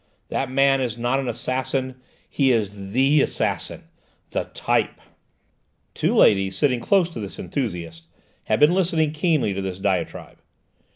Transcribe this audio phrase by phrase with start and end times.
[0.29, 1.93] That man is not an assassin:
[2.27, 3.83] he is The Assassin
[4.31, 4.99] the Type!"
[5.93, 8.07] Two ladies, sitting close to this enthusiast,
[8.45, 10.39] had been listening keenly to this diatribe.